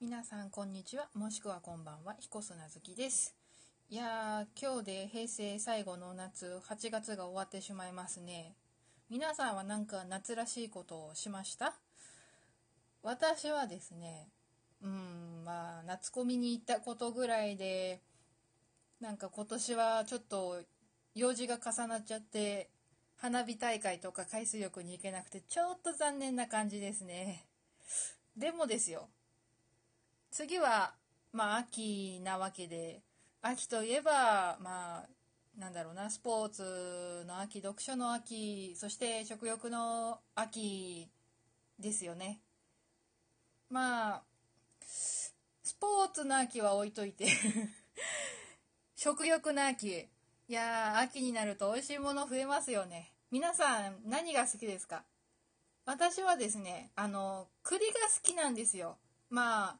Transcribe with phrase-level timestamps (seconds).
[0.00, 1.08] 皆さんこんにちは。
[1.14, 2.14] もしくはこんばんは。
[2.20, 3.34] 彦砂月です。
[3.90, 8.54] いやー今日で平成最後の夏8月が終わってしまいますね。
[9.10, 11.74] 皆さんは何か夏らしいことをしました？
[13.02, 14.28] 私はですね
[14.84, 18.00] うんまあ夏コミに行ったことぐらいで
[19.00, 20.60] なんか今年はちょっと
[21.16, 22.70] 用事が重なっちゃって
[23.16, 27.46] 花火大会とか海水浴に行けなくてちょっと残念な感じですね。
[28.36, 29.08] でもですよ
[30.30, 30.94] 次は
[31.32, 33.02] まあ秋なわけで
[33.42, 35.08] 秋といえばまあ
[35.58, 41.08] なんだろうなスポーツの秋読書の秋そして食欲の秋
[41.78, 42.40] ですよね。
[43.70, 44.22] まあ
[44.80, 45.34] ス
[45.80, 47.26] ポーツの秋は置いといて
[48.96, 50.08] 食欲の秋。
[50.50, 53.12] いやー秋になると美味しいもの増えますよね。
[53.30, 55.04] 皆さん何が好きですか？
[55.84, 58.96] 私はですねあの栗が好きなんですよ。
[59.28, 59.78] まあ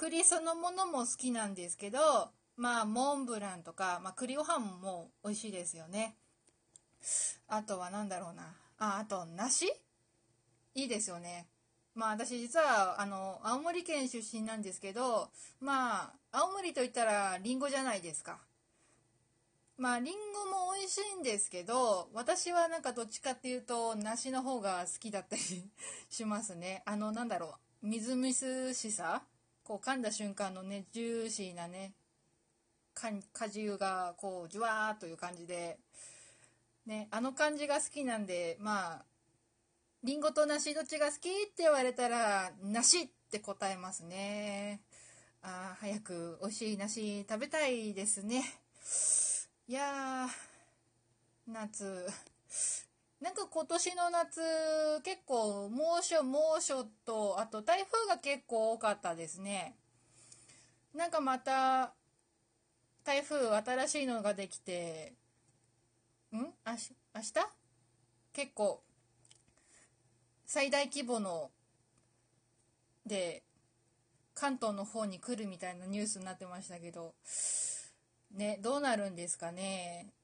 [0.00, 2.00] 栗そのものも好きなんですけど
[2.56, 6.16] まあモンブランとか、まあ、栗ご飯も美味しいですよね。
[7.46, 8.44] あとは何だろうな。
[8.78, 9.66] ああと梨？
[10.74, 11.48] いいですよね。
[11.94, 15.28] まあ私実はあの青森県出身なんですけど
[15.60, 18.38] まあ青森といったらりんごじゃないですか。
[19.76, 25.42] まありんごも美味しいんですけど私はなんかどっちかっていうと梨の方が好きだったり
[26.08, 26.82] しますね。
[26.86, 27.86] あのなんだろう。
[27.86, 29.22] みずみずしさ？
[29.70, 31.92] こう噛んだ瞬間のねジューシーなね
[32.92, 35.78] 果汁がこうジュワーという感じで
[36.86, 39.04] ねあの感じが好きなんでまあ
[40.02, 44.80] りんごと梨どっちが好きって言われたら梨って答えますね。
[45.40, 48.42] あ早く美味しい梨食べたいですね。
[49.68, 52.08] いやー夏。
[53.20, 54.40] なんか今年の夏
[55.02, 59.76] 結構猛暑猛暑とあと台風が結構多かったですね。
[60.94, 61.92] なんかまた
[63.04, 65.12] 台風新しいのができて
[66.32, 66.36] ん？
[66.36, 66.50] 明
[67.14, 67.34] 日？
[68.32, 68.82] 結構
[70.46, 71.50] 最大規模の
[73.04, 73.42] で
[74.34, 77.14] 関東の方に来るみたいなニュースになってましたけど
[78.32, 80.14] ねどうなるんですかね。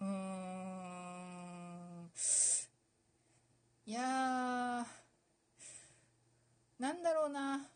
[0.00, 0.48] うーん
[3.86, 4.84] いやー
[6.78, 7.66] なんだろうな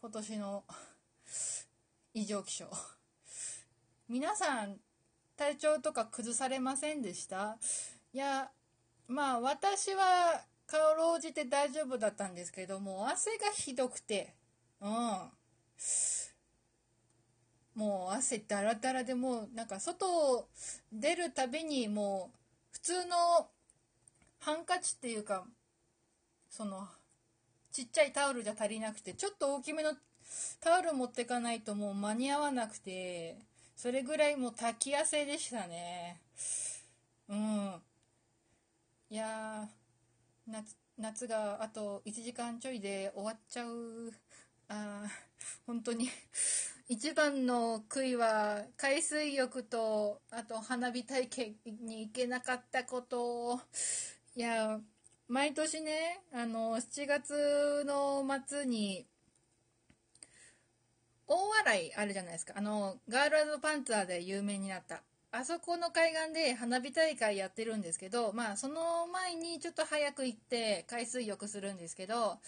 [0.00, 0.64] 今年の
[2.14, 2.64] 異常気象。
[4.08, 4.76] 皆さん
[5.36, 7.58] 体調とか崩されませんでした？
[8.14, 8.50] いや
[9.08, 14.32] まあ私はかろうじて大丈夫だったんですけども汗がひどくて。
[14.80, 14.90] うん。
[17.74, 20.48] もう汗だらだらでもうなんか外
[20.90, 22.36] 出るたびにもう
[22.72, 23.48] 普通の
[24.40, 25.44] ハンカチっていうか
[26.48, 26.88] その
[27.76, 29.92] ちっちゃいタオルじゃ足りなくてちょっと大きめの
[30.60, 33.36] タオル持ってかないともう間に合わなくて
[33.76, 36.18] それぐらいもう炊き汗でしたね。
[37.28, 37.74] うん。
[39.10, 39.68] いや
[40.48, 44.10] 夏夏があと1時間ちょいで終わっちゃう。
[44.70, 45.02] あ
[45.66, 46.08] 本当に。
[46.88, 53.60] 一番の悔いは海水浴とあと花火体験に行けなかったこと。
[54.34, 54.80] いや
[55.28, 59.06] 毎年ねあの7月の末に
[61.26, 62.54] 大洗あるじゃないですか。
[62.56, 65.02] あのガールパンツァーで有名になった。
[65.32, 72.38] あそこの海岸で花火大会やってるんですけどまあその前にちょっと早く行って海水浴するんですけど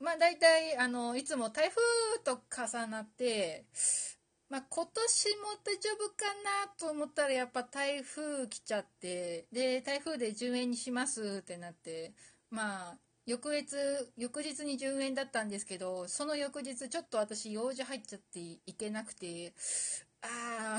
[0.00, 3.64] まあ大体あのいつも台風と重なって
[4.54, 12.12] まあ、今年も大丈夫かなと思ったらやっぱ台風来ちゃってで台風で10円にしますってなって
[12.52, 13.66] まあ翌日
[14.16, 19.54] 翌日に10円だったんですけどその翌日ちょっと私用事入っちゃって行けなくて
[20.22, 20.78] あ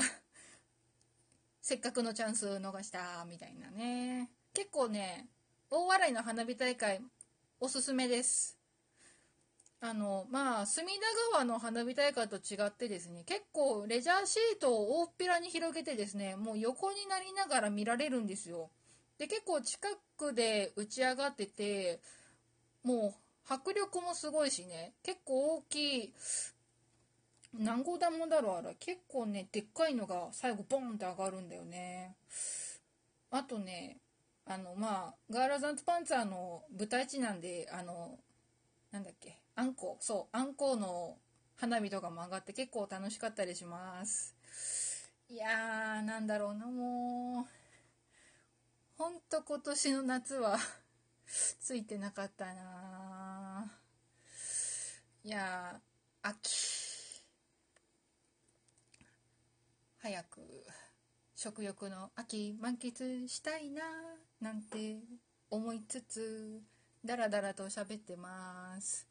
[1.60, 4.30] せっかくのチャンス逃したみたいなね。
[4.54, 5.26] 結構ね
[5.68, 7.02] 大洗の花火大会
[7.60, 8.56] おすすめです。
[9.80, 11.00] あのまあ隅田
[11.32, 18.70] 川の花火大会と違ってですね結構レジャーシートを大っぴらに広げてですねもう横になりながら見られるんですよ。
[19.18, 22.00] で結構近くで打ち上がってて
[22.82, 26.14] もう迫力もすごいしね結構大きい
[27.58, 32.16] 何号玉だろうあれ結構ねでっかいのが最後ボンって上がるんだよね。
[33.30, 33.98] あとね
[34.46, 38.18] あのまあガーラザンツパンツァーの舞台地なんであの
[38.92, 41.16] なんだっけあんこそうあんこの
[41.56, 44.34] 花火とかも上がって結構楽しかったりします。
[45.30, 47.46] いやーなんだろうなもう。
[48.98, 50.58] ほんと今年の夏は
[51.60, 53.72] ついてなかったな
[55.24, 55.80] いや
[56.20, 57.24] 秋。
[59.98, 60.66] 早く
[61.34, 63.82] 食欲の秋満喫したいな
[64.38, 65.00] なんて
[65.48, 66.62] 思いつつ。
[67.06, 69.06] ダラダラと喋ってます。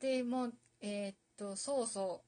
[0.00, 2.22] でもうえー、っとそうそ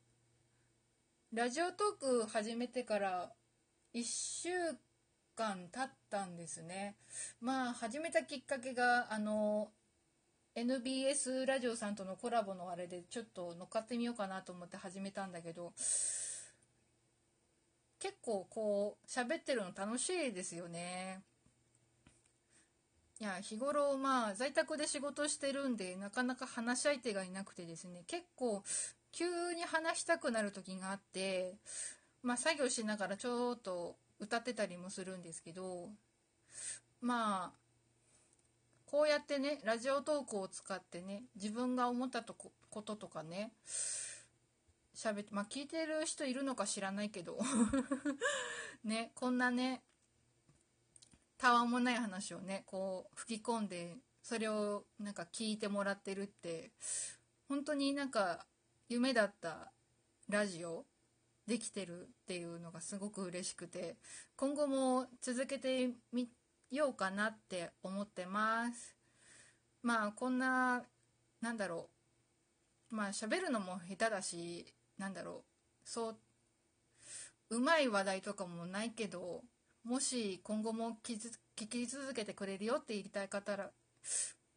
[1.32, 1.36] う。
[1.36, 3.30] ラジオトーク始めてから
[3.94, 4.48] 1週
[5.36, 6.96] 間経ったんですね。
[7.40, 9.70] まあ始めたきっかけがあの
[10.56, 15.72] NBS ラジオさんとのコラボのあれでちょっと乗っかってみようかなと思って始めたんだけど
[18.00, 21.22] 結構こう喋ってるの楽しいですよね。
[23.18, 28.04] いや日頃まあ在宅で仕事してるんでなかなか話し相手がいなくてですね。
[28.06, 28.62] 結構
[29.12, 31.54] 急に話したくなる時があって
[32.22, 35.88] まあ作業しながらちょっと歌ってたりもするんですけど
[37.00, 37.66] まあ
[38.84, 43.52] こうやってねラジオトークを使ってね自分が思ったとここととかね
[44.94, 47.38] 喋ってまあ聞いてる人いるのか知らないけど
[48.84, 49.82] ねこんなね
[51.38, 56.72] たわもない話をねこう吹き込んでそれをなんか聞いてもらってるって
[57.48, 58.46] 本当になんか
[58.88, 59.72] 夢だった
[60.28, 60.84] ラジオ
[61.46, 63.96] できてるっていうのがすごく嬉しくて
[64.36, 66.28] 今後も続けてみ
[66.70, 68.96] ようかなって思ってます。
[69.82, 70.82] まあこんな
[71.40, 71.88] なんだろ
[72.90, 74.66] うまあ喋るのも下手だし
[74.98, 75.44] なんだろ
[75.84, 76.16] うそう
[77.50, 79.42] うまい話題とかもないけど
[79.86, 81.16] もし今後も聞
[81.54, 83.70] き続けてくれるよって言いたい方ら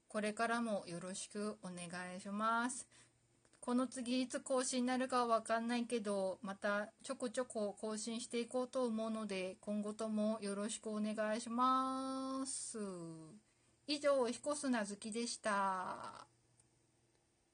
[0.07, 1.85] これからもよろしくお願
[2.17, 2.87] いします。
[3.59, 12.79] この次いつ更新になるかは分かんないけどまたちょこちょこ更新していこうと思うので今後ともよろしくお願いします。
[13.85, 16.38] 以上彦砂好きでした。